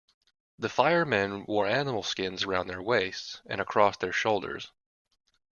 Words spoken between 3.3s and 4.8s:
and across their shoulders.